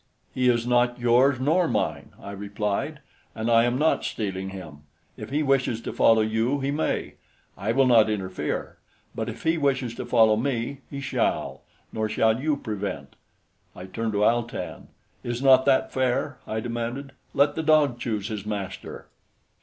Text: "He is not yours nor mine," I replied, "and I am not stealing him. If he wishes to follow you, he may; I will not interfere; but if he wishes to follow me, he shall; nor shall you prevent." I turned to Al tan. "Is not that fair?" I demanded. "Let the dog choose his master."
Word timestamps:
"He 0.33 0.49
is 0.49 0.65
not 0.65 0.99
yours 0.99 1.39
nor 1.39 1.67
mine," 1.67 2.09
I 2.19 2.31
replied, 2.31 3.01
"and 3.35 3.51
I 3.51 3.65
am 3.65 3.77
not 3.77 4.03
stealing 4.03 4.49
him. 4.49 4.79
If 5.15 5.29
he 5.29 5.43
wishes 5.43 5.79
to 5.81 5.93
follow 5.93 6.23
you, 6.23 6.59
he 6.59 6.71
may; 6.71 7.17
I 7.55 7.71
will 7.71 7.85
not 7.85 8.09
interfere; 8.09 8.77
but 9.13 9.29
if 9.29 9.43
he 9.43 9.59
wishes 9.59 9.93
to 9.93 10.05
follow 10.07 10.35
me, 10.35 10.81
he 10.89 11.01
shall; 11.01 11.61
nor 11.93 12.09
shall 12.09 12.41
you 12.41 12.57
prevent." 12.57 13.15
I 13.75 13.85
turned 13.85 14.13
to 14.13 14.25
Al 14.25 14.41
tan. 14.45 14.87
"Is 15.23 15.39
not 15.39 15.65
that 15.65 15.91
fair?" 15.93 16.39
I 16.47 16.61
demanded. 16.61 17.11
"Let 17.35 17.53
the 17.53 17.61
dog 17.61 17.99
choose 17.99 18.29
his 18.29 18.43
master." 18.43 19.05